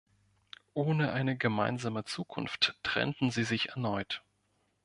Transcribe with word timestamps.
Ohne 0.73 1.11
eine 1.11 1.37
gemeinsame 1.37 2.05
Zukunft 2.05 2.75
trennten 2.81 3.29
sie 3.29 3.43
sich 3.43 3.69
erneut. 3.69 4.23